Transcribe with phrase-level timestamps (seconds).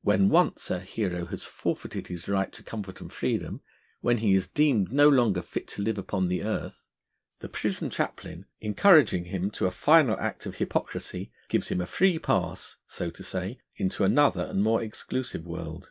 [0.00, 3.60] When once a hero has forfeited his right to comfort and freedom,
[4.00, 6.88] when he is deemed no longer fit to live upon earth,
[7.40, 12.18] the Prison Chaplain, encouraging him to a final act of hypocrisy, gives him a free
[12.18, 15.90] pass (so to say) into another and more exclusive world.